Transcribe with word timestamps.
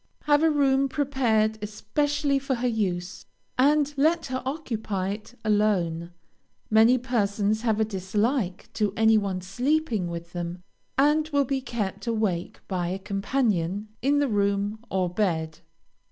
Have 0.23 0.41
a 0.41 0.49
room 0.49 0.89
prepared 0.89 1.59
especially 1.61 2.39
for 2.39 2.55
her 2.55 2.67
use, 2.67 3.27
and 3.55 3.93
let 3.97 4.25
her 4.25 4.41
occupy 4.47 5.09
it 5.09 5.35
alone. 5.45 6.09
Many 6.71 6.97
persons 6.97 7.61
have 7.61 7.79
a 7.79 7.85
dislike 7.85 8.71
to 8.73 8.93
any 8.97 9.19
one 9.19 9.41
sleeping 9.41 10.07
with 10.09 10.33
them, 10.33 10.63
and 10.97 11.29
will 11.29 11.45
be 11.45 11.61
kept 11.61 12.07
awake 12.07 12.59
by 12.67 12.87
a 12.87 12.97
companion 12.97 13.89
in 14.01 14.17
the 14.17 14.27
room 14.27 14.79
or 14.89 15.07
bed. 15.07 15.59